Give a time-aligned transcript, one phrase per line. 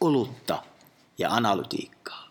[0.00, 0.62] olutta
[1.18, 2.28] ja analytiikkaa.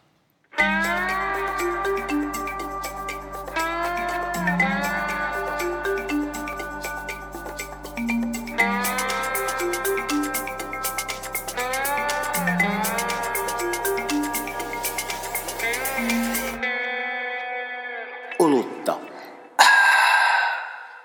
[18.39, 18.99] Olutta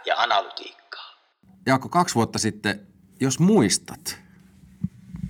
[0.06, 1.10] ja analytiikkaa.
[1.66, 2.86] Jaakko, kaksi vuotta sitten,
[3.20, 4.21] jos muistat,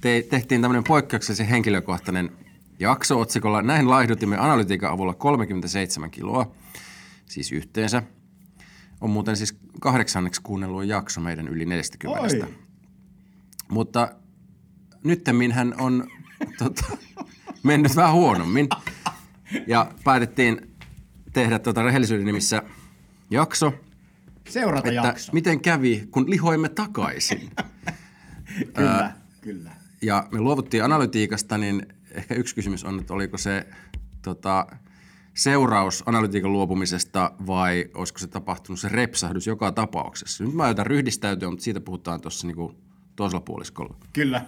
[0.02, 2.30] te, tehtiin tämmöinen poikkeuksellisen henkilökohtainen
[2.78, 6.54] jakso otsikolla Näin laihdutimme analytiikan avulla 37 kiloa,
[7.26, 8.02] siis yhteensä.
[9.00, 12.22] On muuten siis kahdeksanneksi kuunnellut jakso meidän yli 40.
[12.22, 12.54] Oi.
[13.68, 14.12] Mutta
[15.04, 16.06] nyttemmin hän on
[16.58, 16.84] tota,
[17.62, 18.68] mennyt vähän huonommin.
[19.66, 20.76] Ja päätettiin
[21.32, 22.62] tehdä tota rehellisyyden nimissä
[23.30, 23.72] jakso,
[24.48, 25.32] Seurata että jakso.
[25.32, 27.50] miten kävi, kun lihoimme takaisin.
[28.74, 29.81] Kyllä, kyllä.
[30.02, 33.66] Ja me luovuttiin analytiikasta, niin ehkä yksi kysymys on, että oliko se
[34.22, 34.66] tota,
[35.34, 40.44] seuraus analytiikan luopumisesta vai olisiko se tapahtunut se repsahdus joka tapauksessa?
[40.44, 42.74] Nyt mä aiotaan ryhdistäytyä, mutta siitä puhutaan tuossa niinku
[43.16, 43.96] toisella puoliskolla.
[44.12, 44.44] Kyllä,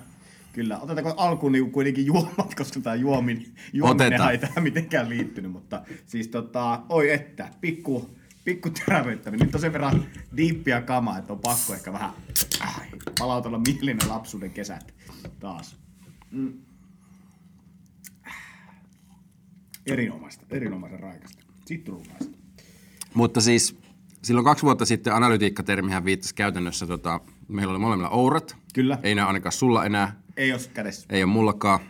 [0.52, 0.78] kyllä.
[0.78, 4.30] Otetaanko alkuun niin kuitenkin juomat, koska tämä juomin, juominen Otetaan.
[4.30, 9.46] ei tähän mitenkään liittynyt, mutta siis tota, oi että, pikku, pikku terävöittäminen.
[9.46, 10.06] Nyt on sen verran
[10.36, 12.10] diippiä kamaa, että on pakko ehkä vähän
[12.62, 12.80] äh,
[13.18, 14.94] palautella mielinen lapsuuden kesät
[15.40, 15.76] taas.
[16.30, 16.52] Mm.
[19.86, 21.44] Erinomaista, erinomaisen raikasta.
[21.66, 22.38] Sitruunaista.
[23.14, 23.78] Mutta siis
[24.22, 28.56] silloin kaksi vuotta sitten analytiikkatermihän viittasi käytännössä, tota, meillä oli molemmilla ourat.
[28.74, 28.98] Kyllä.
[29.02, 31.06] Ei näy ainakaan sulla enää, Ei ole kädessä.
[31.10, 31.80] ei ole mullakaan.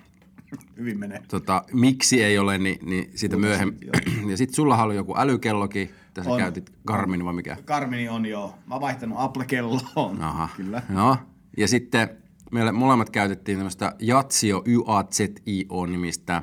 [0.77, 1.23] Hyvin menee.
[1.29, 3.79] Tota, miksi ei ole, niin, niin siitä myöhemmin.
[4.31, 6.39] Ja sitten sulla oli joku älykellokin, tässä On.
[6.39, 7.57] käytit Garmin vai mikä?
[7.65, 10.23] Karmini on jo, mä oon vaihtanut Apple-kelloon.
[10.23, 10.49] Aha.
[10.57, 10.83] Kyllä.
[10.89, 11.17] No.
[11.57, 12.09] Ja sitten
[12.53, 16.43] meille molemmat käytettiin tämmöistä Jatsio YAZIO-nimistä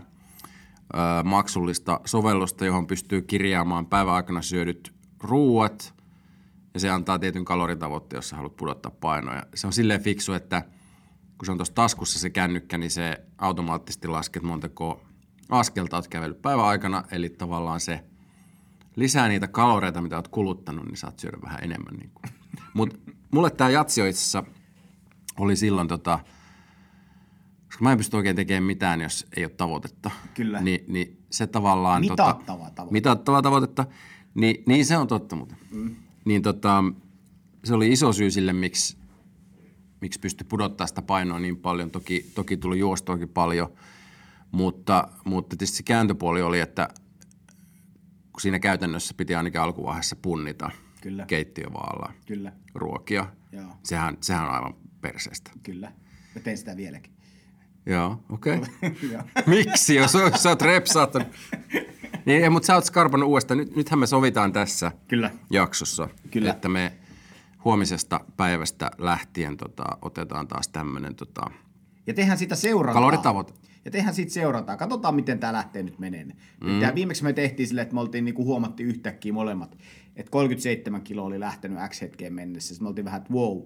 [0.93, 5.93] ö, maksullista sovellusta, johon pystyy kirjaamaan päivän aikana syödyt ruuat.
[6.73, 9.41] Ja se antaa tietyn kaloritavoitteen, jos sä haluat pudottaa painoa.
[9.55, 10.61] Se on silleen fiksu, että
[11.37, 15.01] kun se on tuossa taskussa se kännykkä, niin se automaattisesti lasket montako
[15.49, 17.03] askelta oot kävellyt päivän aikana.
[17.11, 18.03] Eli tavallaan se
[18.95, 21.93] lisää niitä kaloreita, mitä oot kuluttanut, niin saat syödä vähän enemmän.
[21.95, 22.11] Niin
[22.73, 22.97] Mutta
[23.31, 24.43] mulle tämä jatsi itse
[25.39, 26.19] oli silloin, tota,
[27.65, 30.11] koska mä en pysty oikein tekemään mitään, jos ei ole tavoitetta.
[30.33, 30.61] Kyllä.
[30.61, 32.01] Ni, niin se tavallaan...
[32.01, 32.87] Mitattavaa tota, tavoitetta.
[32.91, 33.85] Mitattavaa tavoitetta.
[34.35, 35.57] Niin, niin se on totta muuten.
[35.71, 35.95] Mm.
[36.25, 36.83] Niin tota,
[37.63, 38.97] se oli iso syy sille, miksi,
[40.01, 41.91] miksi pystyi pudottaa sitä painoa niin paljon.
[41.91, 43.73] Toki, toki tuli juostoakin paljon,
[44.51, 46.89] mutta, mutta tietysti se kääntöpuoli oli, että
[48.41, 50.71] kun siinä käytännössä piti ainakin alkuvaiheessa punnita
[51.01, 51.25] Kyllä.
[51.25, 53.27] keittiövaalla Kyllä, ruokia.
[53.51, 53.65] Joo.
[53.83, 55.51] Sehän, sehän on aivan perseestä.
[55.63, 55.91] kyllä.
[56.35, 57.13] Mä teen sitä vieläkin.
[57.85, 58.57] Joo, okei.
[58.61, 59.25] Okay.
[59.45, 61.27] Miksi, jos, sä oot repsaattanut?
[62.25, 63.57] Niin, mutta sä oot skarpannut uudestaan.
[63.57, 65.31] Nyt, nythän me sovitaan tässä Kyllä.
[65.49, 66.49] jaksossa, Kyllä.
[66.51, 66.93] että me
[67.65, 71.41] huomisesta päivästä lähtien tota, otetaan taas tämmöinen tota,
[72.07, 73.01] Ja tehdään sitä seurantaa.
[73.01, 73.53] kaloritavoite.
[73.85, 74.77] Ja tehdään siitä seurantaa.
[74.77, 76.37] Katsotaan, miten tämä lähtee nyt menemään.
[76.63, 76.95] Mm.
[76.95, 79.77] Viimeksi me tehtiin sille, että me oltiin niinku huomattiin yhtäkkiä molemmat,
[80.15, 82.67] että 37 kiloa oli lähtenyt X hetkeen mennessä.
[82.67, 83.61] Sitten me oltiin vähän, että wow.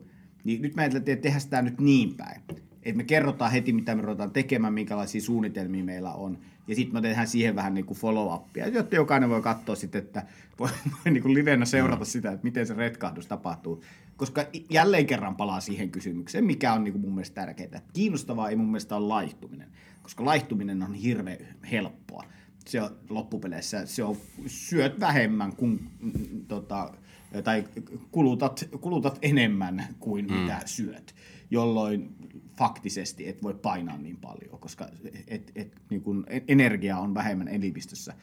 [0.46, 2.42] Niin nyt me ajateltiin, että tehdään sitä nyt niin päin.
[2.84, 6.38] Että me kerrotaan heti, mitä me ruvetaan tekemään, minkälaisia suunnitelmia meillä on.
[6.68, 10.26] Ja sitten me tehdään siihen vähän niin kuin follow-upia, jotta jokainen voi katsoa sitten, että
[10.60, 13.84] voi, voi niin kuin livenä seurata sitä, että miten se retkahdus tapahtuu.
[14.18, 17.82] Koska jälleen kerran palaa siihen kysymykseen, mikä on niin kuin mun mielestä tärkeää.
[17.94, 19.68] Kiinnostavaa ei mun mielestä ole laihtuminen,
[20.04, 21.38] koska laihtuminen on hirveän
[21.72, 22.24] helppoa.
[22.66, 24.18] Se on loppupeleissä, se on,
[24.48, 26.94] syöt vähemmän kuin, mm, tota,
[27.44, 27.64] tai
[28.12, 30.34] kulutat, kulutat enemmän kuin mm.
[30.34, 31.16] mitä syöt,
[31.52, 32.16] jolloin
[32.58, 34.88] faktisesti et voi painaa niin paljon, koska
[35.28, 38.14] et, et, niin kun energia on vähemmän elimistössä.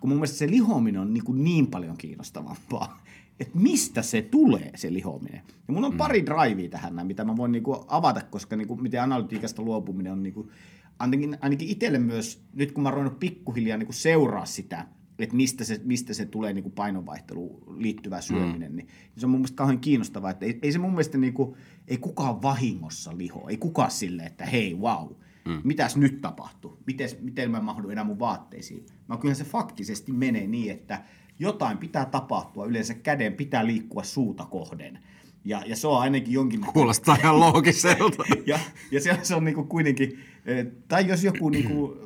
[0.00, 3.02] Kun mun mielestä se lihominen on niin, kuin niin paljon kiinnostavampaa,
[3.40, 5.42] että mistä se tulee se lihominen.
[5.68, 8.68] Ja mulla on pari drivea tähän, näin, mitä mä voin niin kuin avata, koska niin
[8.68, 10.50] kuin, miten analytiikasta luopuminen on niin kuin,
[10.98, 14.86] ainakin, ainakin itselle myös, nyt kun mä oon ruvennut pikkuhiljaa niin kuin seuraa sitä,
[15.18, 18.76] että mistä se, mistä se tulee niin kuin painonvaihteluun liittyvä syöminen, mm.
[18.76, 21.56] niin se on mun mielestä kauhean kiinnostavaa, että ei, ei se mun mielestä niin kuin,
[21.88, 25.08] ei kukaan vahingossa liho, ei kukaan sille, että hei, wow,
[25.48, 25.60] mm.
[25.64, 28.86] mitäs nyt tapahtuu, miten, miten mä mahdun enää mun vaatteisiin.
[29.08, 31.02] Mä kyllähän se faktisesti menee niin, että
[31.38, 34.98] jotain pitää tapahtua, yleensä käden pitää liikkua suuta kohden.
[35.44, 36.60] Ja, ja se on ainakin jonkin...
[36.60, 38.24] Kuulostaa ihan loogiselta.
[38.46, 38.58] ja,
[38.90, 41.96] ja se, se on niinku kuitenkin, eh, tai jos joku, niinku,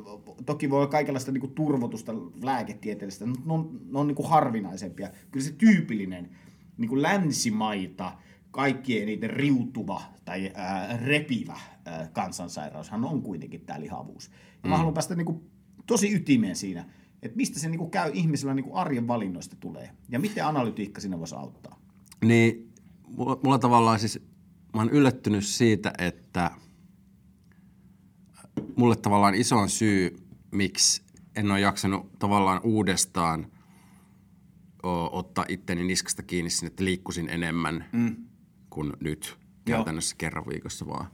[0.45, 5.09] toki voi olla kaikenlaista niinku turvotusta lääketieteellistä, mutta ne on, ne on niinku harvinaisempia.
[5.31, 6.29] Kyllä se tyypillinen
[6.77, 8.17] niinku länsimaita
[8.51, 14.27] kaikkien eniten riutuva tai ää, repivä ää, kansansairaushan on kuitenkin tämä lihavuus.
[14.27, 14.69] Ja mm.
[14.69, 15.41] mä haluan päästä niin kuin,
[15.87, 16.85] tosi ytimeen siinä,
[17.21, 19.89] että mistä se niin kuin, käy ihmisellä niin kuin arjen valinnoista tulee.
[20.09, 21.79] Ja miten analytiikka siinä voisi auttaa.
[22.25, 22.73] Niin,
[23.17, 24.19] mulla, mulla tavallaan siis,
[24.73, 26.51] mä oon yllättynyt siitä, että
[28.75, 31.03] mulle tavallaan iso syy, miksi
[31.35, 33.51] en ole jaksanut tavallaan uudestaan
[34.83, 38.15] o, ottaa itteni niskasta kiinni sinne, että liikkusin enemmän mm.
[38.69, 40.17] kuin nyt käytännössä Joo.
[40.17, 41.07] kerran viikossa vaan,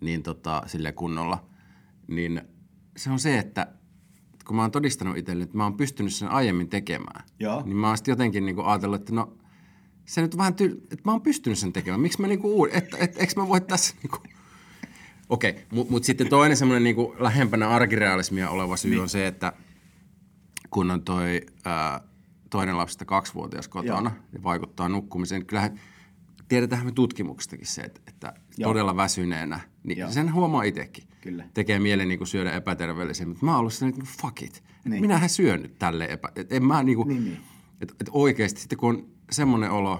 [0.00, 1.46] niin tota, sille kunnolla.
[2.08, 2.40] Niin
[2.96, 3.72] se on se, että
[4.46, 7.62] kun mä oon todistanut itselleni, että mä oon pystynyt sen aiemmin tekemään, Joo.
[7.64, 9.38] niin mä oon sitten jotenkin niinku ajatellut, että no
[10.04, 10.72] se nyt on vähän tyl...
[10.72, 12.00] että mä oon pystynyt sen tekemään.
[12.00, 12.70] Miksi mä niinku uud...
[12.72, 14.18] että et, eikö mä voi tässä niinku...
[15.28, 19.00] Okei, okay, mutta mut sitten toinen semmoinen niinku lähempänä arkirealismia oleva syy niin.
[19.02, 19.52] on se, että
[20.70, 22.00] kun on toi ää,
[22.50, 24.22] toinen lapsista kaksivuotias kotona Joo.
[24.32, 25.80] ja vaikuttaa nukkumiseen, kyllähän
[26.48, 28.32] tiedetään me tutkimuksestakin se, että, että
[28.62, 30.10] todella väsyneenä, niin Joo.
[30.10, 31.04] sen huomaa itsekin.
[31.20, 31.44] Kyllä.
[31.54, 34.64] Tekee mieli niinku syödä epäterveellisen, mutta mä oon ollut sellainen, että fuck it.
[34.84, 35.00] Niin.
[35.00, 36.28] Minähän syön nyt tälle epä...
[36.36, 37.04] Et en mä niinku...
[37.04, 37.40] Niin, niin.
[37.80, 39.96] Et, et oikeasti sitten kun on semmoinen olo,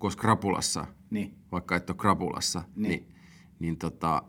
[0.00, 1.34] kun olisi krapulassa, Niin.
[1.52, 2.88] vaikka et ole krapulassa, Niin.
[2.90, 3.14] niin, niin,
[3.58, 4.22] niin tota,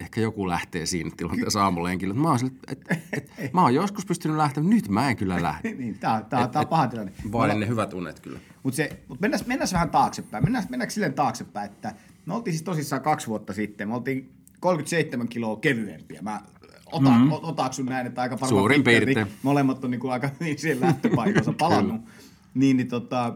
[0.00, 2.14] ehkä joku lähtee siinä tilanteessa aamulenkillä.
[2.14, 5.42] Mä oon, sille, että et, et, mä oon joskus pystynyt lähtemään, nyt mä en kyllä
[5.42, 5.72] lähde.
[5.78, 7.12] niin, tämä, tämä, tämä on paha tilanne.
[7.32, 8.38] Vaadin ne hyvät unet kyllä.
[8.62, 10.44] Mutta se, mut mennään, mennään vähän taaksepäin.
[10.44, 11.94] Mennään, mennään silleen taaksepäin, että
[12.26, 13.88] me oltiin siis tosissaan kaksi vuotta sitten.
[13.88, 16.22] Me oltiin 37 kiloa kevyempiä.
[16.22, 16.40] Mä
[16.92, 17.32] otan, mm-hmm.
[17.32, 19.26] otaksun näin, että aika varmaan Suurin piirtein.
[19.42, 22.00] Molemmat on niin kuin aika hyvin siellä lähtöpaikassa palannut.
[22.54, 23.34] niin, niin tota,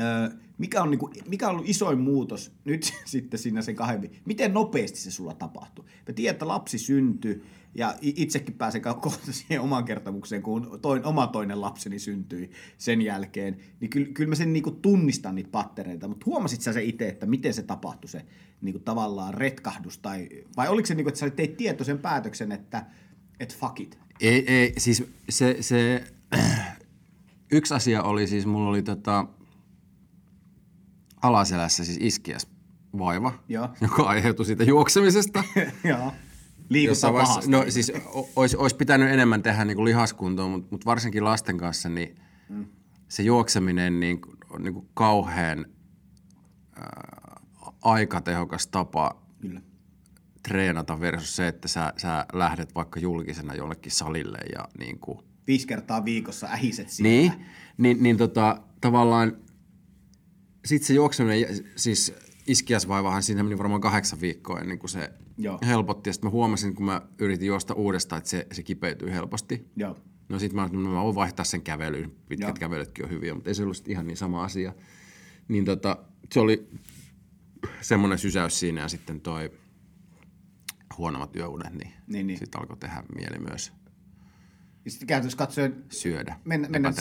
[0.00, 0.30] ö,
[0.60, 4.54] mikä on, niin kuin, mikä on ollut isoin muutos nyt sitten siinä sen kahden Miten
[4.54, 5.84] nopeasti se sulla tapahtui?
[5.84, 7.42] Mä tiedän, että lapsi syntyi
[7.74, 13.56] ja itsekin pääsen kohta siihen omaan kertomukseen, kun toin, oma toinen lapseni syntyi sen jälkeen.
[13.80, 17.08] Niin kyllä, kyllä mä sen niin kuin tunnistan niitä pattereita, mutta huomasit sä se itse,
[17.08, 18.24] että miten se tapahtui se
[18.60, 19.98] niin kuin tavallaan retkahdus?
[19.98, 22.86] Tai, vai oliko se niin kuin, että sä teit tietoisen päätöksen, että,
[23.40, 23.98] että fuck it?
[24.20, 26.04] Ei, ei, siis se, se
[27.52, 29.26] yksi asia oli siis, mulla oli tota,
[31.22, 32.48] alaselässä siis iskiäs
[32.98, 33.68] vaiva, Joo.
[33.80, 35.44] joka aiheutui siitä juoksemisesta.
[35.84, 36.12] Joo.
[36.68, 37.50] Liikuttaa vaiheessa-.
[37.50, 37.92] No siis
[38.36, 42.16] olisi, olisi pitänyt enemmän tehdä niin kuin lihaskuntoa, mutta, mutta varsinkin lasten kanssa niin
[42.48, 42.66] mm.
[43.08, 44.20] se juokseminen niin,
[44.50, 45.66] on niin kuin kauhean
[46.76, 47.40] ää,
[47.82, 49.60] aikatehokas tapa Kyllä.
[50.48, 55.66] treenata versus se, että sä, sä lähdet vaikka julkisena jollekin salille ja niin kuin Viisi
[55.66, 57.10] kertaa viikossa ähiset siellä.
[57.10, 57.32] niin,
[57.78, 59.36] niin, niin tota, tavallaan
[60.64, 61.46] sitten se juokseminen,
[61.76, 62.14] siis
[62.46, 65.58] iskiäsvaivahan siinä meni varmaan kahdeksan viikkoa ennen kuin se Joo.
[65.66, 66.08] helpotti.
[66.08, 69.66] Ja sitten mä huomasin, kun mä yritin juosta uudestaan, että se, se kipeytyy helposti.
[69.76, 69.96] Joo.
[70.28, 72.10] No sitten mä, ajattelin, että mä voin vaihtaa sen kävelyyn.
[72.28, 72.56] Pitkät Joo.
[72.60, 74.74] kävelytkin on hyviä, mutta ei se ollut ihan niin sama asia.
[75.48, 75.96] Niin tota,
[76.32, 76.68] se oli
[77.80, 79.50] semmoinen sysäys siinä ja sitten toi
[80.98, 82.38] huonommat yöunet, niin, Niin, niin.
[82.38, 83.72] sitten alkoi tehdä mieli myös
[84.84, 86.92] Ja sitten käytännössä katsoen syödä mennä, mennä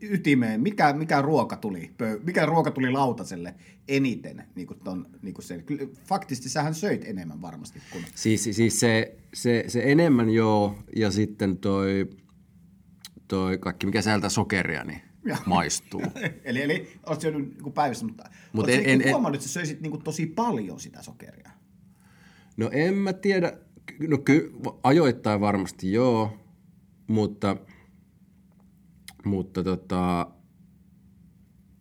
[0.00, 0.60] ytimeen.
[0.60, 1.90] Mikä, mikä ruoka tuli?
[2.22, 3.54] Mikä ruoka tuli lautaselle
[3.88, 4.44] eniten?
[4.54, 8.04] Niin kuin ton, niin kuin se, kyllä, faktisesti sähän söit enemmän varmasti kuin...
[8.14, 12.10] Siis, siis se, se, se enemmän joo, ja sitten toi,
[13.28, 15.38] toi kaikki, mikä sieltä sokeria, niin Joo.
[15.46, 16.02] maistuu.
[16.44, 19.52] eli, eli olet syönyt niin päivässä, mutta Mut en- en, en- en- huomannut, että sä
[19.52, 21.50] söisit niin kuin tosi paljon sitä sokeria.
[22.56, 23.52] No en mä tiedä,
[24.08, 24.52] no ky,
[24.82, 26.39] ajoittain varmasti joo,
[27.10, 27.56] mutta,
[29.24, 30.30] mutta tota,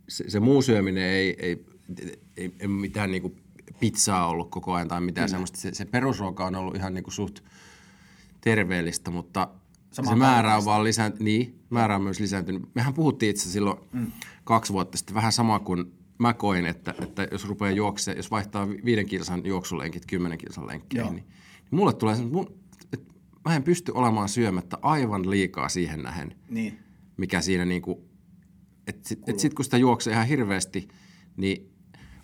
[0.10, 1.66] se, se muu syöminen ei, ei,
[2.38, 3.36] ei, ei mitään niinku
[3.80, 5.60] pizzaa ollut koko ajan tai mitään semmoista.
[5.60, 7.40] Se, se perusruoka on ollut ihan niinku suht
[8.42, 9.48] terveellistä, mutta
[9.92, 11.24] Samaa se määrä on vaan lisääntynyt.
[11.24, 12.76] Niin, määrä on myös lisääntynyt.
[12.76, 14.12] Mehän puhuttiin itse silloin mm.
[14.44, 18.70] kaksi vuotta sitten vähän sama kuin mä koin, että, että jos rupeaa juoksemaan, jos vaihtaa
[18.70, 21.14] vi- viiden kilsan juoksulenkit kymmenen kilsan lenkkeihin, Joo.
[21.14, 21.26] niin,
[21.72, 22.59] niin mulle tulee se, mun,
[23.46, 26.80] mä en pysty olemaan syömättä aivan liikaa siihen nähen, Niin.
[27.18, 28.10] mikä siinä niinku,
[28.88, 30.88] että sit, et sit kun sitä juoksee ihan hirveästi,
[31.38, 31.70] niin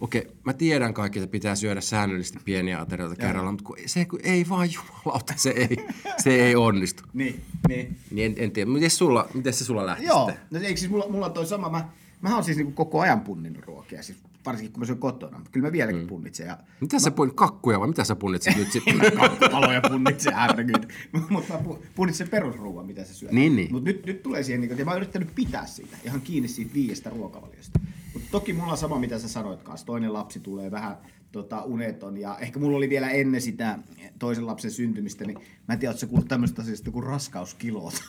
[0.01, 4.19] okei, mä tiedän kaikki, että pitää syödä säännöllisesti pieniä aterioita kerralla, mutta kun se kun
[4.23, 5.77] ei vaan jumalauta, se ei,
[6.23, 7.03] se ei onnistu.
[7.13, 7.97] Niin, niin.
[8.11, 10.45] Niin en, en tiedä, miten, sulla, miten se sulla lähti Joo, sitten?
[10.51, 11.89] no eikö siis mulla, mulla on toi sama, mä,
[12.21, 15.67] mä oon siis niinku koko ajan punninnut ruokia, siis varsinkin kun mä syön kotona, kyllä
[15.67, 16.07] mä vieläkin mm.
[16.07, 16.47] punnitsen.
[16.47, 18.95] Ja Mitä sä punnit, kakkuja vai mitä sä punnitsit nyt sitten?
[19.51, 20.83] paloja punnitsen, herregud.
[21.29, 23.31] Mutta mä pu- punnitsen perusruuan, mitä sä syöt.
[23.31, 23.71] Niin, niin.
[23.71, 26.73] Mutta nyt, nyt tulee siihen, niin, ja mä oon yrittänyt pitää siitä, ihan kiinni siitä
[26.73, 27.79] viiestä ruokavaliosta.
[28.13, 29.85] Mutta toki mulla on sama, mitä sä sanoit kanssa.
[29.85, 30.97] Toinen lapsi tulee vähän
[31.35, 32.17] tota, uneton.
[32.17, 33.79] Ja ehkä mulla oli vielä ennen sitä
[34.19, 38.03] toisen lapsen syntymistä, niin mä en tiedä, ootko kuullut tämmöistä asiasta kuin raskauskilot.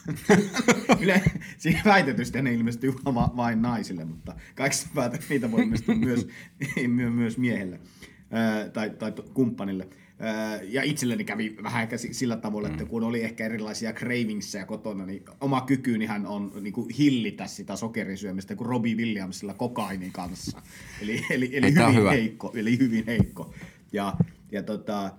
[1.02, 1.22] Yle,
[1.58, 6.26] siinä väitetysti ne ilmestyy va- vain naisille, mutta kaikista päätä niitä voi ilmestyä myös,
[7.14, 7.80] myös miehelle
[8.72, 9.88] tai, tai kumppanille.
[10.62, 15.06] Ja itselleni kävi vähän ehkä si- sillä tavalla, että kun oli ehkä erilaisia cravingsia kotona,
[15.06, 20.62] niin oma kykynihän on niin kuin hillitä sitä sokerin syömistä kuin Robbie Williamsilla kokainin kanssa.
[21.02, 22.10] Eli, eli, eli hyvin hyvä.
[22.10, 22.52] heikko.
[22.54, 23.54] Eli hyvin heikko.
[23.92, 24.16] Ja,
[24.52, 25.10] ja tota,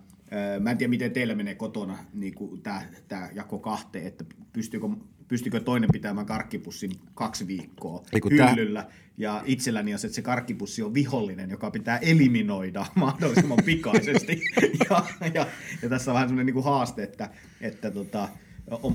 [0.60, 2.34] mä en tiedä, miten teillä menee kotona niin
[2.64, 4.88] tämä tää jako kahteen, että pystyykö,
[5.28, 8.86] pystyykö toinen pitämään karkkipussin kaksi viikkoa Ei, kun tää- hyllyllä.
[9.18, 14.42] Ja itselläni on se, että se karkkipussi on vihollinen, joka pitää eliminoida mahdollisimman pikaisesti.
[14.90, 15.48] ja, ja,
[15.82, 17.30] ja, tässä on vähän semmoinen niin haaste, että,
[17.62, 18.30] että tota,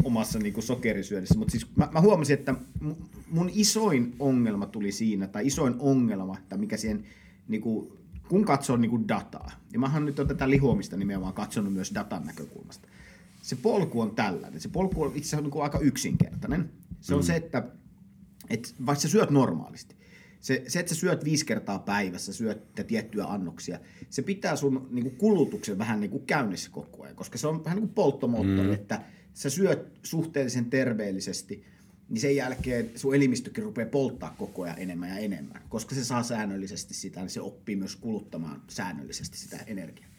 [0.04, 1.38] omassa niin kuin sokerisyönnissä.
[1.38, 6.36] Mutta siis mä, mä huomasin, että mu- mun isoin ongelma tuli siinä, tai isoin ongelma,
[6.48, 7.04] tai mikä siihen,
[7.48, 7.92] niin kuin,
[8.28, 12.26] kun katsoo niin kuin dataa, ja mähän nyt on tätä lihuomista nimenomaan katsonut myös datan
[12.26, 12.88] näkökulmasta.
[13.52, 14.60] Se polku on tällainen.
[14.60, 16.70] Se polku on itse asiassa niin aika yksinkertainen.
[17.00, 17.26] Se on mm.
[17.26, 17.68] se, että,
[18.50, 19.96] että vaikka sä syöt normaalisti,
[20.40, 23.80] se, se, että sä syöt viisi kertaa päivässä, syöt tiettyjä annoksia,
[24.10, 27.64] se pitää sun niin kuin kulutuksen vähän niin kuin käynnissä koko ajan, koska se on
[27.64, 28.74] vähän niin kuin polttomoottori, mm.
[28.74, 29.02] että
[29.34, 31.64] sä syöt suhteellisen terveellisesti,
[32.08, 35.62] niin sen jälkeen sun elimistökin rupeaa polttaa koko ajan enemmän ja enemmän.
[35.68, 40.11] Koska se saa säännöllisesti sitä, niin se oppii myös kuluttamaan säännöllisesti sitä energiaa.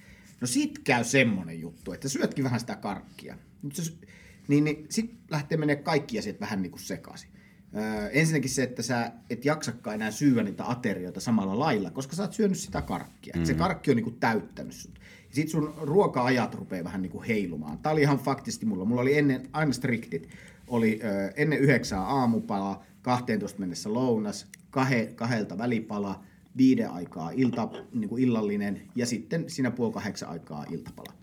[0.44, 3.38] No sit käy semmonen juttu, että syötkin vähän sitä karkkia.
[3.62, 3.94] Mut se,
[4.48, 7.30] niin, niin sit lähtee menee kaikki asiat vähän niin kuin sekaisin.
[7.76, 12.24] Öö, ensinnäkin se, että sä et jaksakaan enää syödä niitä aterioita samalla lailla, koska sä
[12.24, 13.34] oot syönyt sitä karkkia.
[13.38, 13.46] Mm.
[13.46, 15.00] Se karkki on niinku täyttänyt sut.
[15.30, 17.78] Ja sit sun ruoka-ajat rupeaa vähän niinku heilumaan.
[17.78, 18.86] Tää oli ihan faktisesti mulla.
[18.86, 20.30] Mulla oli ennen, aina striktit,
[20.68, 26.24] oli ö, ennen yhdeksää aamupala, 12 mennessä lounas, kahe, kahdelta välipala,
[26.58, 31.14] viiden aikaa ilta, niin kuin illallinen ja sitten siinä puoli kahdeksan aikaa iltapala.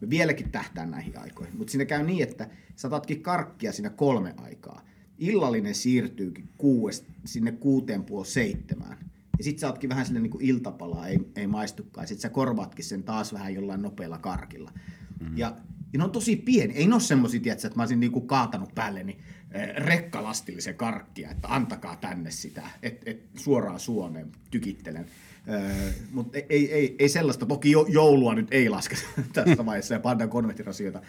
[0.00, 4.34] Mä vieläkin tähtään näihin aikoihin, mutta siinä käy niin, että sä otatkin karkkia siinä kolme
[4.36, 4.84] aikaa.
[5.18, 8.98] Illallinen siirtyykin kuuest, sinne kuuteen puoli seitsemään.
[9.38, 12.02] Ja sit sä ootkin vähän sinne niin kuin iltapalaa, ei, ei maistukaan.
[12.04, 14.72] Ja sit sä korvaatkin sen taas vähän jollain nopealla karkilla.
[15.20, 15.38] Mm-hmm.
[15.38, 15.56] Ja,
[15.92, 16.74] ja ne on tosi pieni.
[16.74, 19.18] Ei ne ole semmosia, tiedätkö, että mä olisin niinku kaatanut päälleni eh,
[19.76, 25.06] rekkalastillisen karkkia, että antakaa tänne sitä, että et suoraan suoneen tykittelen.
[26.12, 28.96] Mutta ei, ei, ei sellaista, toki jo, joulua nyt ei laske
[29.32, 31.02] tässä vaiheessa ja panna konvehtirasioita,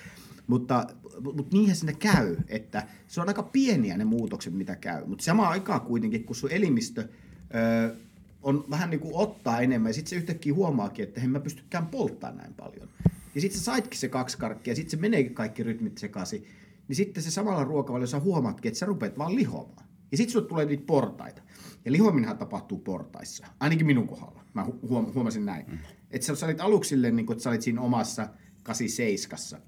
[0.48, 0.88] mutta,
[1.22, 5.52] mutta niinhän sinne käy, että se on aika pieniä ne muutokset, mitä käy, mutta samaan
[5.52, 7.96] aikaan kuitenkin, kun sun elimistö ö,
[8.44, 11.88] on vähän niin kuin ottaa enemmän, ja sitten se yhtäkkiä huomaakin, että en mä pystykään
[11.88, 12.90] polttamaan näin paljon.
[13.36, 16.48] Ja sitten sä saitkin se kaksi karkkia, ja sitten se meneekin kaikki rytmit sekaisin,
[16.88, 19.88] niin sitten se samalla ruokavaliolla sä huomaatkin, että sä rupeat vaan lihomaan.
[20.12, 21.42] Ja sitten sulle tulee niitä portaita.
[21.86, 24.44] Ja lihominenhan tapahtuu portaissa, ainakin minun kohdalla.
[24.54, 25.66] Mä hu- huom- huomasin näin.
[25.68, 25.78] Mm.
[26.12, 28.28] Että sä, sä olit aluksi silleen, niin kun, että sä olit siinä omassa
[28.64, 29.62] 87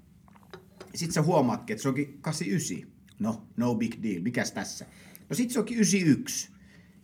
[0.94, 2.92] sitten sä huomaatkin, että se onkin 89.
[3.18, 4.86] No, no big deal, mikäs tässä?
[5.28, 6.50] No sitten se onkin 91.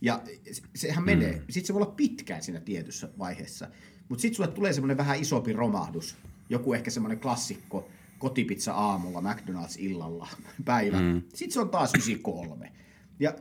[0.01, 1.33] Ja se- sehän menee.
[1.33, 1.43] Mm.
[1.49, 3.69] Sitten se voi olla pitkään siinä tietyssä vaiheessa.
[4.09, 6.17] Mutta sitten sulle tulee semmoinen vähän isompi romahdus.
[6.49, 10.29] Joku ehkä semmoinen klassikko, kotipizza aamulla, McDonald's illalla,
[10.65, 11.01] päivä.
[11.01, 11.23] Mm.
[11.29, 12.73] Sitten se on taas 93.
[13.21, 13.35] Ja,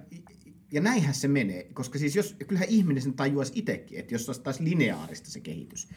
[0.71, 4.41] ja näinhän se menee, koska siis jos, kyllähän ihminen sen tajuaisi itsekin, että jos olisi
[4.41, 5.87] taas lineaarista se kehitys,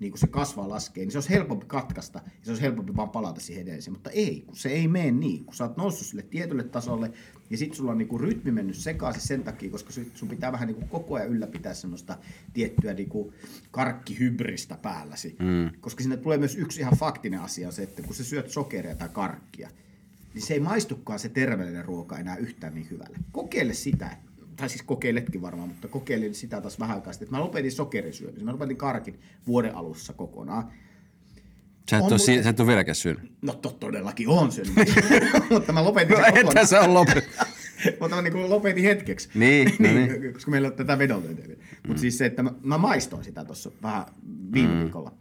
[0.00, 3.10] niin kun se kasvaa laskee, niin se olisi helpompi katkaista ja se olisi helpompi vaan
[3.10, 3.92] palata siihen edelliseen.
[3.92, 5.44] Mutta ei, kun se ei mene niin.
[5.44, 7.12] Kun sä oot noussut sille tietylle tasolle
[7.50, 10.86] ja sitten sulla on niinku rytmi mennyt sekaisin sen takia, koska sun- pitää vähän niinku
[10.86, 12.18] koko ajan ylläpitää semmoista
[12.52, 13.32] tiettyä niinku
[13.70, 15.36] karkkihybristä päälläsi.
[15.38, 15.80] Mm.
[15.80, 18.94] Koska sinne tulee myös yksi ihan faktinen asia on se, että kun sä syöt sokeria
[18.94, 19.70] tai karkkia,
[20.34, 23.18] niin se ei maistukaan se terveellinen ruoka enää yhtään niin hyvälle.
[23.32, 24.16] Kokeile sitä,
[24.58, 28.44] tai siis kokeiletkin varmaan, mutta kokeilin sitä taas vähän aikaa sitten, että mä lopetin sokerisyömisen.
[28.44, 30.72] Mä lopetin karkin vuoden alussa kokonaan.
[31.90, 33.32] Sä et, On ole, sä et ole vieläkään syönyt.
[33.42, 34.74] No to, todellakin on syönyt,
[35.50, 36.66] mutta mä lopetin No sen kokonaan.
[36.66, 37.20] se on loppu.
[38.00, 39.28] mutta mä niin lopetin hetkeksi.
[39.34, 40.32] Niin, no niin.
[40.32, 41.46] koska meillä on tätä vedonlyöntiä.
[41.46, 41.98] Mutta mm.
[41.98, 44.04] siis se, että mä, mä maistoin sitä tuossa vähän
[44.52, 44.80] viime mm.
[44.80, 45.14] viikolla.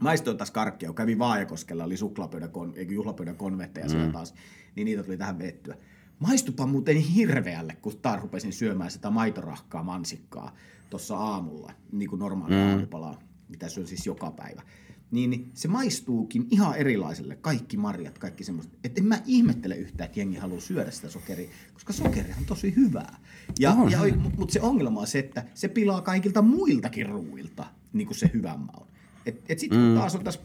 [0.00, 3.90] Maistoin taas karkkia, kun kävin Vaajakoskella, oli suklaapöydän, kon, juhlapöydän konvetteja mm.
[3.90, 4.34] siellä taas,
[4.76, 5.76] niin niitä tuli tähän vettyä.
[6.18, 10.54] Maistupa muuten hirveälle, kun taas rupesin syömään sitä maitorahkaa, mansikkaa
[10.90, 12.60] tuossa aamulla, niin kuin normaali mm.
[12.60, 14.62] aamupalaa, mitä syön siis joka päivä.
[15.10, 18.76] Niin, se maistuukin ihan erilaiselle, kaikki marjat, kaikki semmoista.
[18.84, 22.76] Että en mä ihmettele yhtään, että jengi haluaa syödä sitä sokeria, koska sokeri on tosi
[22.76, 23.18] hyvää.
[23.58, 23.98] Ja, On ja,
[24.38, 28.60] mutta se ongelma on se, että se pilaa kaikilta muiltakin ruuilta niin kuin se hyvän
[28.60, 28.86] maun.
[29.26, 30.40] Et, et sitten kun taas on tässä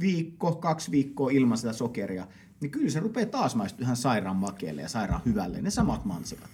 [0.00, 2.26] viikko, kaksi viikkoa ilman sitä sokeria,
[2.60, 6.50] niin kyllä se rupeaa taas maistumaan ihan sairaan makealle ja sairaan hyvälle, ne samat mansikat.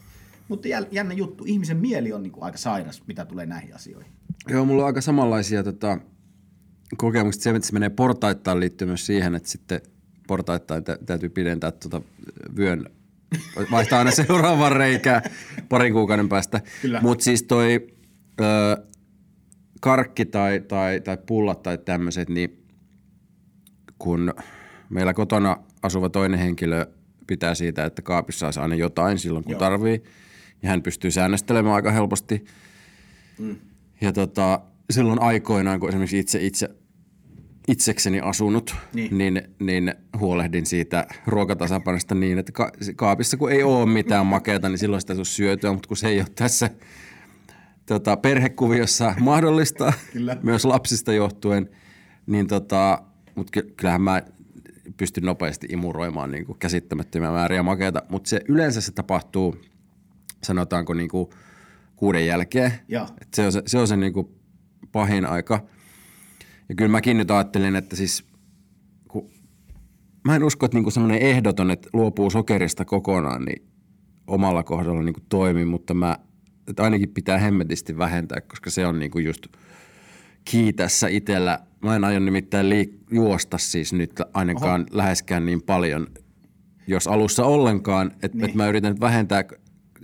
[0.48, 4.12] Mutta jännä juttu, ihmisen mieli on niinku aika sairas, mitä tulee näihin asioihin.
[4.48, 5.98] Joo, mulla on aika samanlaisia tota,
[6.96, 7.42] kokemuksia.
[7.42, 9.80] Se, että se menee portaittain liittyy myös siihen, että sitten
[10.26, 12.02] portaittain tä- täytyy pidentää tota
[12.56, 12.86] vyön,
[13.70, 15.22] vaihtaa aina seuraavan reikää
[15.68, 16.60] parin kuukauden päästä.
[17.02, 17.86] Mutta siis toi
[18.40, 18.76] ö,
[19.80, 22.57] karkki tai, tai, tai pullat tai tämmöiset, niin
[23.98, 24.34] kun
[24.90, 26.86] meillä kotona asuva toinen henkilö
[27.26, 29.58] pitää siitä, että kaapissa olisi aina jotain silloin, kun Joo.
[29.60, 30.02] Tarvii,
[30.62, 32.44] ja hän pystyy säännöstelemään aika helposti.
[33.38, 33.56] Mm.
[34.00, 36.68] Ja tota, silloin aikoinaan, kun esimerkiksi itse, itse
[37.68, 39.18] itsekseni asunut, Niin.
[39.18, 39.34] niin.
[39.34, 44.78] Niin, niin huolehdin siitä ruokatasapainosta niin, että ka- kaapissa kun ei ole mitään makeata, niin
[44.78, 46.70] silloin sitä ei syötyä, mutta kun se ei ole tässä
[47.86, 50.36] tota, perhekuviossa mahdollista, Kyllä.
[50.42, 51.70] myös lapsista johtuen,
[52.26, 53.02] niin tota,
[53.38, 54.22] mutta ky- kyllähän mä
[54.96, 59.56] pystyn nopeasti imuroimaan niin kuin käsittämättömiä määriä makeata, mutta se yleensä se tapahtuu,
[60.42, 61.28] sanotaanko niin kuin
[61.96, 62.72] kuuden jälkeen.
[62.88, 63.06] Joo.
[63.20, 64.28] Et se on se, se, on se niin kuin
[64.92, 65.66] pahin aika.
[66.68, 68.24] Ja kyllä mäkin nyt ajattelin, että siis
[69.08, 69.30] kun,
[70.24, 73.68] mä en usko, että niinku semmoinen ehdoton, että luopuu sokerista kokonaan, niin
[74.26, 76.18] omalla kohdalla niinku toimi, mutta mä,
[76.68, 79.46] että ainakin pitää hemmetisti vähentää, koska se on niinku just
[80.52, 81.58] key tässä itsellä.
[81.82, 84.88] Mä en aio nimittäin liik- juosta siis nyt ainakaan Oho.
[84.92, 86.06] läheskään niin paljon,
[86.86, 88.38] jos alussa ollenkaan, että Niin.
[88.38, 88.50] niin.
[88.50, 89.44] et mä yritän vähentää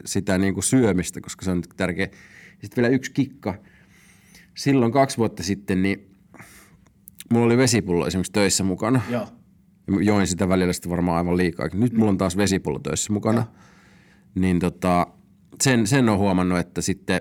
[0.04, 2.08] sitä niinku syömistä, koska se on tärkeä.
[2.62, 3.54] Sitten vielä yksi kikka.
[4.54, 6.10] Silloin kaksi vuotta sitten, niin
[7.30, 9.00] mulla oli vesipullo esimerkiksi töissä mukana.
[9.10, 9.28] Joo.
[9.88, 11.68] Ja join sitä välillä sitten varmaan aivan liikaa.
[11.72, 13.46] Nyt mulla on taas vesipullo töissä mukana.
[14.34, 15.06] Niin tota,
[15.62, 17.20] sen, sen on huomannut, että sitten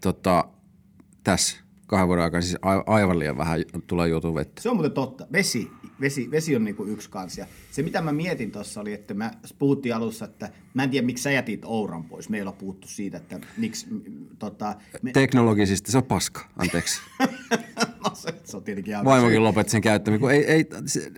[0.00, 0.44] tota,
[1.24, 1.56] tässä
[1.86, 4.62] kahden vuoden aikana siis aivan liian vähän tulee juotua vettä.
[4.62, 5.26] Se on muuten totta.
[5.32, 7.38] Vesi, vesi, vesi on niinku yksi kans.
[7.38, 11.06] Ja se mitä mä mietin tuossa oli, että mä puhuttiin alussa, että mä en tiedä
[11.06, 12.28] miksi sä jätit Ouran pois.
[12.28, 13.86] Meillä on puhuttu siitä, että miksi
[14.38, 17.00] tota, me, Teknologisesti se on paska, anteeksi.
[18.04, 21.12] no, se, se on tietenkin Vaimokin lopetti sen käyttämään, kun ei, ei, se,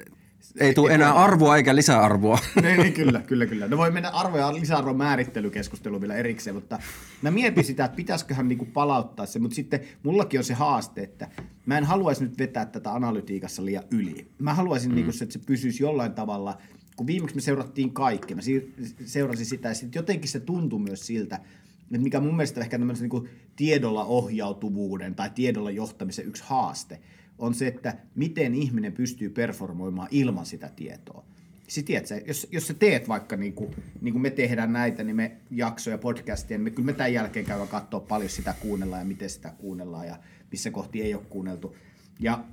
[0.60, 2.38] ei tule enää arvoa eikä lisäarvoa.
[2.62, 3.68] niin, niin, kyllä, kyllä, kyllä.
[3.68, 6.78] No voi mennä arvo- ja lisäarvon määrittelykeskusteluun vielä erikseen, mutta
[7.22, 11.28] mä mietin sitä, että pitäisiköhän niinku palauttaa se, mutta sitten mullakin on se haaste, että
[11.66, 14.30] mä en haluaisi nyt vetää tätä analytiikassa liian yli.
[14.38, 14.94] Mä haluaisin, mm.
[14.94, 16.58] niinku, se, että se pysyisi jollain tavalla,
[16.96, 18.42] kun viimeksi me seurattiin kaikkea, mä
[19.04, 23.08] seurasin sitä ja sitten jotenkin se tuntui myös siltä, että mikä mun mielestä ehkä tämmöisen
[23.08, 27.00] niin tiedolla ohjautuvuuden tai tiedolla johtamisen yksi haaste,
[27.38, 31.24] on se, että miten ihminen pystyy performoimaan ilman sitä tietoa.
[31.68, 35.16] Siis tiedätkö, jos, jos sä teet vaikka niin kuin, niin kuin me tehdään näitä, niin
[35.16, 39.06] me jaksoja, podcastia, niin me, kyllä me tämän jälkeen käydään katsoa paljon sitä kuunnellaan ja
[39.06, 40.18] miten sitä kuunnellaan ja
[40.50, 41.76] missä kohti ei ole kuunneltu.
[42.20, 42.44] Ja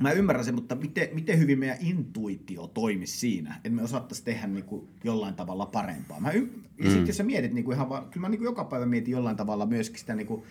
[0.00, 4.46] mä ymmärrän sen, mutta miten, miten hyvin meidän intuitio toimisi siinä, että me osattaisiin tehdä
[4.46, 6.20] niin kuin jollain tavalla parempaa.
[6.20, 8.46] Mä y- ja sitten jos sä mietit niin kuin ihan vaan, kyllä mä niin kuin
[8.46, 10.42] joka päivä mietin jollain tavalla myöskin sitä niin kuin,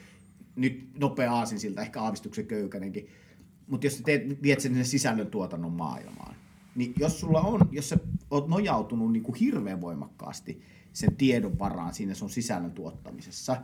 [0.56, 3.08] nyt nopea aasin siltä, ehkä aavistuksen köykänenkin,
[3.68, 6.36] mutta jos teet, viet sen sinne sisällöntuotannon maailmaan,
[6.76, 7.98] niin jos sulla on, jos sä
[8.32, 10.62] oot nojautunut niin kuin hirveän voimakkaasti
[10.94, 13.58] sen tiedon varaan siinä sun sisällön tuottamisessa,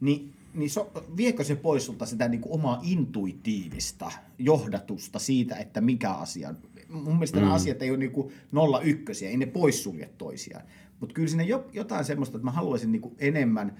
[0.00, 5.80] niin, niin so, viekö se pois sulta sitä niin kuin omaa intuitiivista johdatusta siitä, että
[5.80, 6.54] mikä asia.
[6.88, 7.42] Mun mielestä mm.
[7.42, 10.64] nämä asiat ei ole niin kuin nolla ykkösiä, ei ne poissulje toisiaan.
[11.00, 13.76] Mutta kyllä siinä jo, jotain semmoista, että mä haluaisin niin kuin enemmän,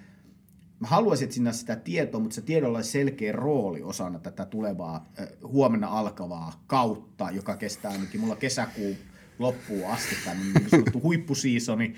[0.85, 5.13] mä haluaisin, että siinä sitä tietoa, mutta se tiedolla olisi selkeä rooli osana tätä tulevaa,
[5.43, 8.97] huomenna alkavaa kautta, joka kestää ainakin mulla kesäkuun
[9.39, 11.95] loppuun asti, tämmöinen niin sanottu huippusiisoni.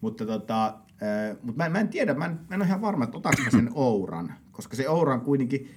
[0.00, 2.80] Mutta tota, äh, mut mä, en- mä en tiedä, mä en, mä en ole ihan
[2.80, 5.70] varma, että otanko mä sen Ouran, koska se Ouran kuitenkin,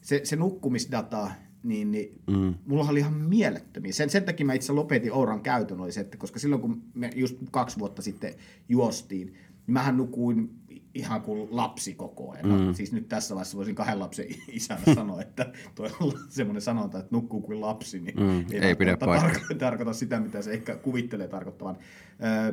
[0.00, 1.30] se, se nukkumisdata,
[1.62, 2.54] niin, niin mm.
[2.66, 3.92] mulla oli ihan mielettömiä.
[3.92, 7.10] Sen, sen takia mä itse lopetin Ouran käytön, oli se, että koska silloin kun me
[7.14, 8.34] just kaksi vuotta sitten
[8.68, 10.50] juostiin, niin mähän nukuin
[10.94, 12.46] ihan kuin lapsi koko ajan.
[12.66, 12.74] Mm.
[12.74, 17.16] Siis nyt tässä vaiheessa voisin kahden lapsen isänä sanoa, että toi on semmoinen sanonta, että
[17.16, 19.42] nukkuu kuin lapsi, niin Mm, ei pidä välttämättä paikkaa.
[19.48, 21.76] tarko- tarkoita sitä, mitä se ehkä kuvittelee tarkoittavan.
[22.24, 22.52] Öö,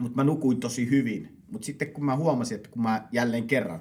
[0.00, 1.36] mutta mä nukuin tosi hyvin.
[1.50, 3.80] Mutta sitten kun mä huomasin, että kun mä jälleen kerran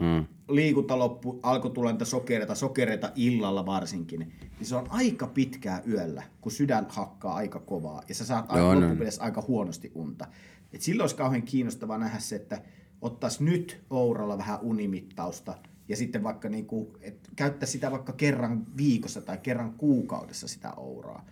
[0.00, 0.24] Mm.
[0.48, 6.22] liikunta loppu, alkoi tulla niitä sokereita, sokereita illalla varsinkin, niin se on aika pitkää yöllä,
[6.40, 8.96] kun sydän hakkaa aika kovaa ja sä saat Joo, aika no.
[9.20, 10.26] aika huonosti unta.
[10.72, 12.62] Et silloin olisi kauhean kiinnostavaa nähdä se, että
[13.02, 15.54] ottaisi nyt Ouralla vähän unimittausta
[15.88, 21.26] ja sitten vaikka niinku, et käyttää sitä vaikka kerran viikossa tai kerran kuukaudessa sitä Ouraa.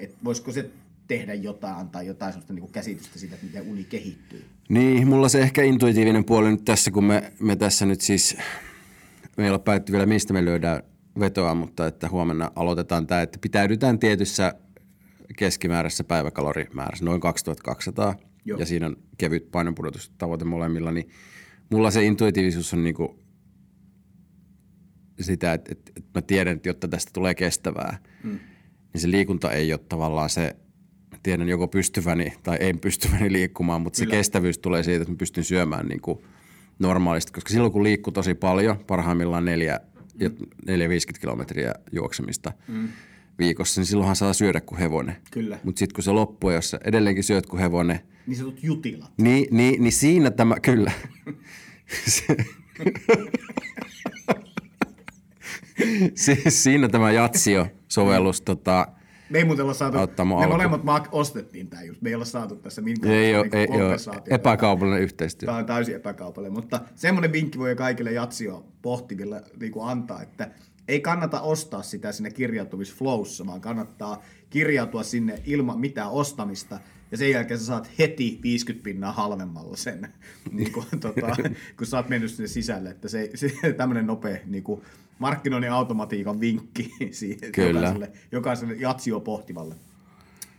[0.00, 0.70] Et voisiko se
[1.08, 4.44] tehdä jotain, antaa jotain sellaista niinku käsitystä siitä, että miten uni kehittyy.
[4.68, 8.36] Niin, mulla se ehkä intuitiivinen puoli nyt tässä, kun me, me tässä nyt siis,
[9.36, 10.82] me ei ole päätetty vielä mistä me löydään
[11.20, 14.54] vetoa, mutta että huomenna aloitetaan tämä, että pitäydytään tietyssä
[15.36, 18.14] keskimääräisessä päiväkalorimäärässä, noin 2200.
[18.46, 18.58] Joo.
[18.58, 21.08] ja siinä on kevyt painonpudotustavoite molemmilla, niin
[21.70, 23.18] mulla se intuitiivisuus on niinku
[25.20, 28.38] sitä, että, että, että mä tiedän, että jotta tästä tulee kestävää, mm.
[28.92, 30.56] niin se liikunta ei ole tavallaan se,
[31.10, 34.10] mä tiedän joko pystyväni tai en pystyväni liikkumaan, mutta Kyllä.
[34.10, 36.18] se kestävyys tulee siitä, että mä pystyn syömään niin kuin
[36.78, 39.80] normaalisti, koska silloin kun liikkuu tosi paljon, parhaimmillaan neljä,
[40.20, 40.30] ja
[40.66, 42.88] 450 kilometriä juoksemista mm.
[43.38, 45.16] Viikossa, niin silloinhan saa syödä kuin hevonen.
[45.30, 45.58] Kyllä.
[45.64, 49.10] Mutta sitten kun se loppuu, jos sä edelleenkin syöt kuin hevonen, Niin sanotut jutilat.
[49.20, 50.92] niin, niin, niin siinä tämä, kyllä.
[52.04, 52.36] Se-
[56.14, 58.88] Si- siinä tämä Jatsio-sovellus, tota,
[59.30, 60.26] Me ei muuten olla saatu, me alku.
[60.52, 62.02] molemmat mak- ostettiin tämä just.
[62.02, 64.34] Me ei olla saatu tässä minkään ei niinku ei kompensaatiota.
[64.34, 65.46] epäkaupallinen yhteistyö.
[65.46, 70.50] Tämä on täysin epäkaupallinen, mutta semmoinen vinkki voi kaikille jatsio pohtiville niin kuin antaa, että
[70.88, 77.30] ei kannata ostaa sitä sinne kirjautumisflowssa, vaan kannattaa kirjautua sinne ilman mitään ostamista, ja sen
[77.30, 80.08] jälkeen sä saat heti 50 pinnaa halvemmalla sen,
[80.52, 81.36] niin kuin, tota,
[81.76, 84.82] kun sä oot mennyt sinne sisälle, että se, se tämmöinen nopea niin kuin
[85.18, 87.80] markkinoinnin automatiikan vinkki siihen Kyllä.
[87.80, 89.74] jokaiselle, jokaiselle jatsio pohtivalle.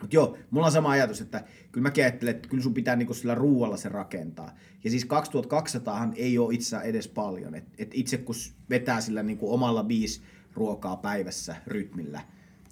[0.01, 3.13] Mutta joo, mulla on sama ajatus, että kyllä mä ajattelen, että kyllä sun pitää niinku
[3.13, 4.55] sillä ruualla se rakentaa.
[4.83, 7.55] Ja siis 2200 ei ole itse edes paljon.
[7.55, 8.35] Et, et itse kun
[8.69, 10.21] vetää sillä niinku omalla viisi
[10.53, 12.21] ruokaa päivässä rytmillä,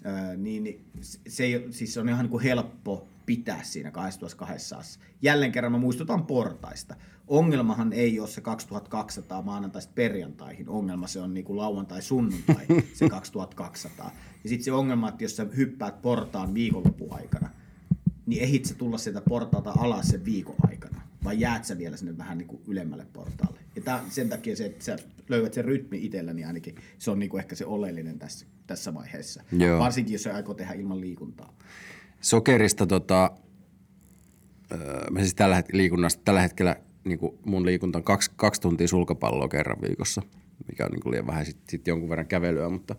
[0.05, 0.85] öö, niin, niin
[1.27, 4.83] se- ei, siis se on ihan niinku helppo pitää siinä 2200.
[5.21, 6.95] Jälleen kerran mä muistutan portaista.
[7.27, 10.69] Ongelmahan ei ole se 2200 maanantaista perjantaihin.
[10.69, 14.11] Ongelma se on niinku lauantai sunnuntai, se 2200.
[14.45, 17.49] Ja sitten se ongelma, että jos sä hyppäät portaan viikonlopun aikana,
[18.25, 21.01] niin ehit sä tulla sieltä portaalta alas sen viikon aikana?
[21.23, 23.60] Vai jäät sä vielä sinne vähän niin kuin ylemmälle portaalle?
[23.75, 24.97] Ja tää, sen takia se, että sä
[25.29, 28.93] löydät sen rytmi itsellä, niin ainakin se on niin kuin ehkä se oleellinen tässä, tässä
[28.93, 29.43] vaiheessa.
[29.51, 29.79] Joo.
[29.79, 31.53] Varsinkin, jos se aikoo tehdä ilman liikuntaa.
[32.21, 33.31] Sokerista tota,
[34.71, 38.62] öö, mä siis tällä, het- liikunnasta, tällä hetkellä niin kuin mun liikunta on kaksi, kaksi
[38.62, 40.21] tuntia sulkapalloa kerran viikossa,
[40.67, 42.95] mikä on niin kuin liian vähän sitten sit jonkun verran kävelyä, mutta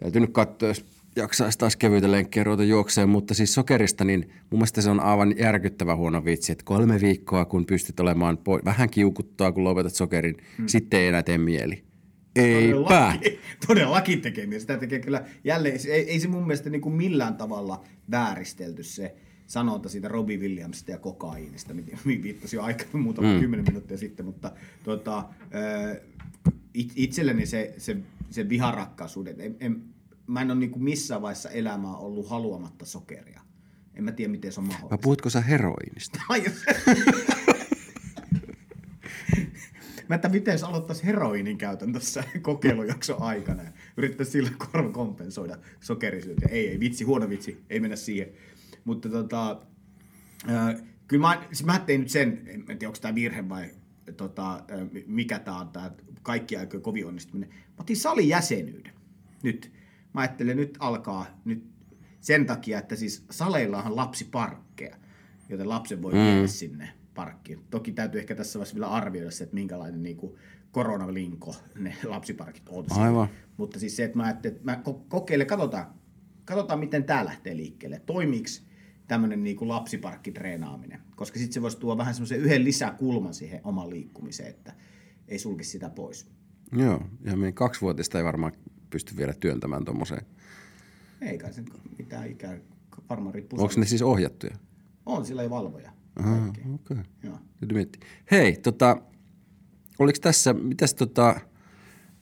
[0.00, 0.84] täytyy nyt katsoa, jos
[1.16, 5.38] jaksaisi taas kevyitä lenkkejä ruveta juokseen, mutta siis sokerista, niin mun mielestä se on aivan
[5.38, 10.36] järkyttävä huono vitsi, että kolme viikkoa, kun pystyt olemaan po- vähän kiukuttaa, kun lopetat sokerin,
[10.58, 10.68] hmm.
[10.68, 11.84] sitten ei enää tee mieli.
[12.36, 12.74] Eipä.
[12.74, 14.58] Todellakin, todellakin tekee.
[14.58, 19.14] Sitä tekee kyllä jälleen, ei, ei se mun mielestä niin kuin millään tavalla vääristelty se
[19.46, 23.40] sanonta siitä Robbie Williamsista ja kokaiinista, mitä viittasin jo aika muutama mm.
[23.40, 24.52] kymmenen minuuttia sitten, mutta
[24.84, 25.24] tota,
[26.74, 27.96] it- itselleni se, se,
[28.30, 29.84] se viharakkaisuuden, en, en,
[30.26, 33.40] mä en ole niin kuin missään vaiheessa elämää ollut haluamatta sokeria.
[33.94, 34.98] En mä tiedä, miten se on mahdollista.
[34.98, 36.20] puhutko sä heroiinista?
[36.28, 36.44] Ai,
[40.08, 43.62] Mä että miten sä aloittaisi heroinin käytön tässä kokeilujakson aikana
[43.96, 46.48] yrittäisi sillä korva kompensoida sokerisyötiä.
[46.50, 48.28] Ei, ei, vitsi, huono vitsi, ei mennä siihen.
[48.84, 49.60] Mutta tota,
[50.50, 53.70] äh, kyllä mä, siis mä tein nyt sen, en tiedä onko tämä virhe vai
[54.16, 54.64] tota,
[55.06, 55.90] mikä tämä on, tämä
[56.22, 57.48] kaikki aikojen kovin onnistuminen.
[57.48, 58.92] Mä otin salin jäsenyyden
[59.42, 59.72] nyt.
[60.14, 61.64] Mä ajattelen, nyt alkaa nyt
[62.20, 64.96] sen takia, että siis saleillahan lapsiparkkeja,
[65.48, 67.60] joten lapsen voi viedä sinne parkkiin.
[67.70, 70.34] Toki täytyy ehkä tässä vaiheessa vielä arvioida se, että minkälainen niin kuin
[70.70, 72.84] koronalinko ne lapsiparkit on.
[72.90, 73.28] Aivan.
[73.56, 75.86] Mutta siis se, että mä ajattelin, että mä ko- kokeilen, katsotaan,
[76.44, 78.02] katsotaan miten tämä lähtee liikkeelle.
[78.06, 78.48] Toimiiko
[79.08, 81.00] tämmöinen niin kuin lapsiparkkitreenaaminen?
[81.16, 84.72] Koska sitten se voisi tuoda vähän semmoisen yhden lisäkulman siihen omaan liikkumiseen, että
[85.28, 86.26] ei sulkisi sitä pois.
[86.72, 88.52] Joo, ja meidän kaksivuotista ei varmaan
[88.90, 90.26] pysty vielä työntämään tuommoiseen.
[91.20, 91.64] Ei kai sen
[91.98, 92.58] mitään ikää,
[93.10, 93.62] varmaan riippuu.
[93.62, 94.56] Onko ne siis ohjattuja?
[95.06, 95.92] On, sillä ei valvoja.
[96.16, 96.64] Aha, okei.
[96.74, 96.96] Okay.
[97.22, 97.38] Joo.
[98.30, 99.02] Hei, tota,
[99.98, 101.40] oliko tässä, mitäs tota,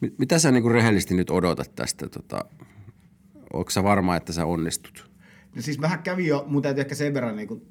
[0.00, 2.08] mit, mitä sä niinku rehellisesti nyt odotat tästä?
[2.08, 2.44] Tota,
[3.52, 5.05] onko sä varma, että sä onnistut?
[5.56, 7.62] No siis vähän kävi jo, mun täytyy ehkä sen verran niin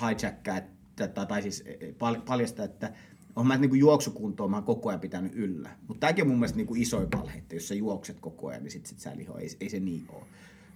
[0.00, 1.64] hijackkaa, että, tai, siis
[1.98, 2.92] pal- paljastaa, että
[3.36, 5.70] on mä niin juoksukuntoa mä oon koko ajan pitänyt yllä.
[5.88, 8.70] Mutta tämäkin on mun mielestä niin isoin valhe, että jos sä juokset koko ajan, niin
[8.70, 9.38] sit, sit sä liho.
[9.38, 10.22] Ei, ei se niin ole.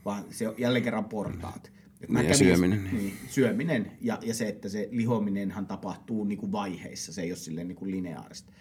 [0.04, 1.72] Vaan se on jälleen kerran portaat.
[2.00, 2.84] Et mä Niin, ja kävin- syöminen.
[2.92, 7.36] Niin, syöminen ja, ja se, että se lihominenhan tapahtuu niin kuin vaiheissa, se ei ole
[7.36, 8.52] silleen niin kuin lineaarista.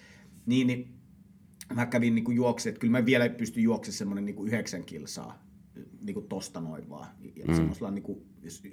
[0.46, 0.94] Niin, niin
[1.76, 5.47] mä kävin niin juoksemaan, että kyllä mä vielä pystyn juoksemaan semmoinen niin yhdeksän kilsaa
[6.02, 7.56] niin kuin tosta noin vaan, ja mm.
[7.56, 8.22] semmoisella niin kuin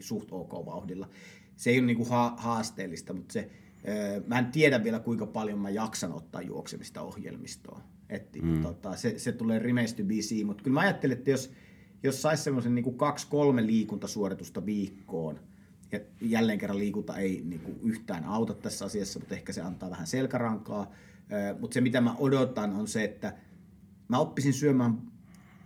[0.00, 1.08] suht ok vauhdilla.
[1.56, 3.50] Se ei ole niin kuin ha- haasteellista, mutta se,
[3.88, 7.80] öö, mä en tiedä vielä kuinka paljon mä jaksan ottaa juoksemista ohjelmistoon.
[8.08, 8.62] Et, mm.
[8.62, 11.50] tota, se, se tulee remains to BC, mutta kyllä mä ajattelin, että jos,
[12.02, 15.40] jos saisi semmoisen niin kaksi-kolme liikuntasuoritusta viikkoon,
[15.92, 19.90] ja jälleen kerran liikunta ei niin kuin yhtään auta tässä asiassa, mutta ehkä se antaa
[19.90, 20.90] vähän selkärankaa.
[21.32, 23.36] Ö, Mutta se, mitä mä odotan, on se, että
[24.08, 25.02] mä oppisin syömään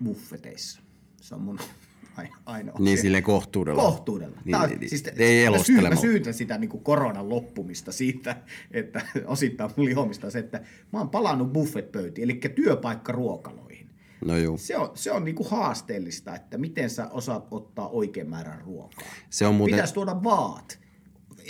[0.04, 0.80] buffeteissa.
[1.20, 1.58] Se on mun
[2.16, 2.76] ai- ainoa.
[2.78, 3.82] Niin silleen kohtuudella.
[3.82, 4.36] Kohtuudella.
[4.44, 4.90] Niin, on- niin, niin.
[4.90, 8.36] siis, ei syyn, mä syytän sitä niin kuin koronan loppumista siitä,
[8.70, 10.60] että osittain mun lihomista se, että
[10.92, 13.88] mä oon palannut buffetpöytiin, eli työpaikkaruokaloihin.
[14.24, 14.58] No juu.
[14.58, 19.08] Se on, se on niin kuin haasteellista, että miten sä osaat ottaa oikean määrän ruokaa.
[19.30, 19.74] Se on muuten...
[19.74, 20.78] Pitäisi tuoda vaat.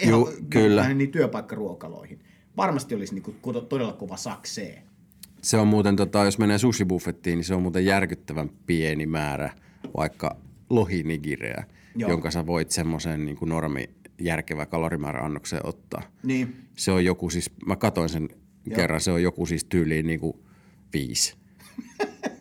[0.07, 0.95] Juu, kyllä.
[0.95, 2.21] Niin työpaikkaruokaloihin.
[2.57, 4.83] Varmasti olisi niin kuin todella kova saksee.
[5.43, 9.51] Se on muuten, tota, jos menee sushibuffettiin, niin se on muuten järkyttävän pieni määrä
[9.97, 10.37] vaikka
[10.71, 11.65] lohinigireä,
[11.97, 12.11] Joo.
[12.11, 16.03] jonka sä voit semmoisen niin kuin normi järkevä kalorimäärä annokseen ottaa.
[16.23, 16.57] Niin.
[16.77, 18.29] Se on joku siis, mä katoin sen
[18.67, 18.77] Joo.
[18.77, 20.37] kerran, se on joku siis tyyliin niin kuin
[20.93, 21.35] viisi.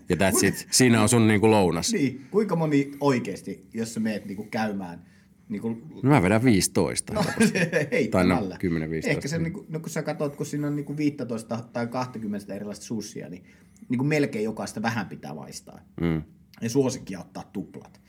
[0.09, 0.67] Ja that's it.
[0.71, 1.93] Siinä on sun niin kuin lounas.
[1.93, 5.05] Niin, kuinka moni oikeasti, jos sä meet niinku käymään
[5.49, 5.69] niinku
[6.03, 7.13] No mä vedän 15.
[7.13, 7.23] No,
[7.91, 8.57] heittämällä.
[8.57, 9.09] Tai no, 10-15.
[9.09, 12.85] Ehkä se, niinku, no kun sä katsot, kun siinä on niinku 15 tai 20 erilaista
[12.85, 13.43] sushia, niin
[13.89, 15.79] niinku melkein jokaista vähän pitää maistaa.
[16.01, 16.21] Mm.
[16.61, 18.01] Ja suosikkia ottaa tuplat.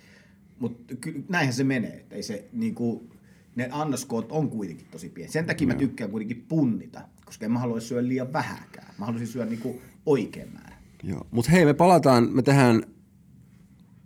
[0.58, 0.94] Mutta
[1.28, 3.10] näinhän se menee, että ei se niinku,
[3.56, 5.32] ne annoskoot on kuitenkin tosi pieni.
[5.32, 8.94] Sen takia mä tykkään kuitenkin punnita, koska en mä halua syödä liian vähäkään.
[8.98, 10.78] Mä haluaisin syödä niinku oikein määrän.
[11.02, 11.26] Joo.
[11.30, 12.82] Mutta hei, me palataan, me tehdään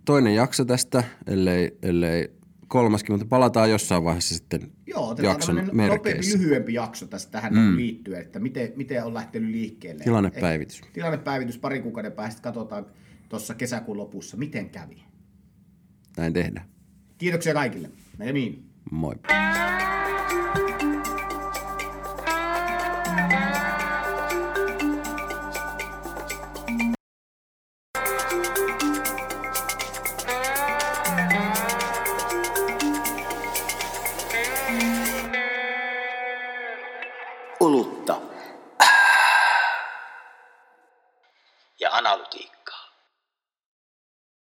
[0.05, 2.29] toinen jakso tästä, ellei, ellei
[2.67, 6.37] kolmaskin, mutta palataan jossain vaiheessa sitten Joo, jakson merkeissä.
[6.37, 7.75] lyhyempi jakso tästä tähän mm.
[7.75, 10.03] liittyen, että miten, miten on lähtenyt liikkeelle.
[10.03, 10.81] Tilannepäivitys.
[10.81, 12.85] Eh, tilannepäivitys pari kuukauden päästä, katsotaan
[13.29, 15.03] tuossa kesäkuun lopussa, miten kävi.
[16.17, 16.65] Näin tehdään.
[17.17, 17.89] Kiitoksia kaikille.
[18.17, 18.69] Näkemiin.
[18.91, 19.15] Moi.